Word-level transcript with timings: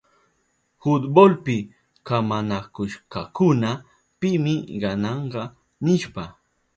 Fultbolpi 0.81 1.55
kamanakushkakuna 2.07 3.69
pimi 4.19 4.53
gananka 4.81 5.41
nishpa. 5.83 6.23